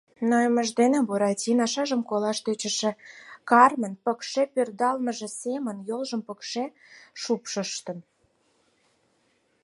Нойымыж 0.29 0.69
дене 0.79 0.99
Буратино, 1.07 1.65
шыжым 1.73 2.01
колаш 2.09 2.37
тӧчышӧ 2.45 2.91
кармын 3.49 3.93
пыкше 4.03 4.43
пӧрдалмыже 4.53 5.29
семын, 5.41 5.77
йолжым 5.89 6.21
пыкше 6.27 6.65
шупшыштын. 7.21 7.97